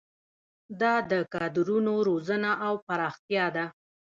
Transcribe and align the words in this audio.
دا 0.81 0.93
د 1.11 1.13
کادرونو 1.33 1.93
روزنه 2.07 2.51
او 2.65 2.73
پراختیا 2.87 3.45
ده. 3.55 3.65